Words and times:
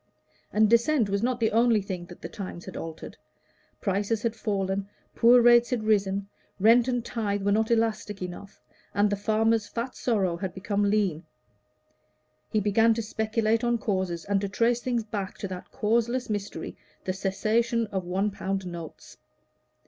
And 0.51 0.67
Dissent 0.67 1.09
was 1.09 1.21
not 1.21 1.39
the 1.39 1.51
only 1.51 1.79
thing 1.79 2.05
that 2.07 2.23
the 2.23 2.27
times 2.27 2.65
had 2.65 2.75
altered; 2.75 3.15
prices 3.79 4.23
had 4.23 4.35
fallen, 4.35 4.89
poor 5.13 5.43
rates 5.43 5.69
had 5.69 5.83
risen, 5.83 6.27
rent 6.59 6.87
and 6.87 7.05
tithe 7.05 7.43
were 7.43 7.51
not 7.51 7.69
elastic 7.69 8.19
enough, 8.19 8.59
and 8.95 9.11
the 9.11 9.15
farmer's 9.15 9.67
fat 9.67 9.95
sorrow 9.95 10.37
had 10.37 10.55
become 10.55 10.89
lean; 10.89 11.23
he 12.49 12.59
began 12.59 12.95
to 12.95 13.03
speculate 13.03 13.63
on 13.63 13.77
causes, 13.77 14.25
and 14.25 14.41
to 14.41 14.49
trace 14.49 14.81
things 14.81 15.03
back 15.03 15.37
to 15.37 15.47
that 15.49 15.69
causeless 15.71 16.31
mystery, 16.31 16.75
the 17.05 17.13
cessation 17.13 17.85
of 17.91 18.03
one 18.03 18.31
pound 18.31 18.65
notes. 18.65 19.17